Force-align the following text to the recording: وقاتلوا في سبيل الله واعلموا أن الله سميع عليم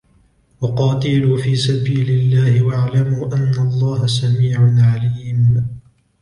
وقاتلوا 0.61 1.37
في 1.37 1.55
سبيل 1.55 2.09
الله 2.09 2.61
واعلموا 2.61 3.35
أن 3.35 3.49
الله 3.67 4.07
سميع 4.07 4.59
عليم 4.61 5.67